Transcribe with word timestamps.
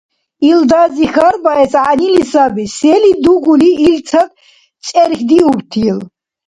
Ишдази 0.49 1.05
хьарбаэс 1.13 1.73
гӀягӀнили 1.83 2.23
саби, 2.31 2.65
сели 2.77 3.11
дугули, 3.23 3.69
ихцад 3.89 4.29
цӀерхьдиубтил. 4.85 5.97